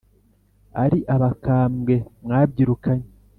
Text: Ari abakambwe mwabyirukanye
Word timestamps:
Ari 0.83 0.99
abakambwe 1.15 1.95
mwabyirukanye 2.23 3.07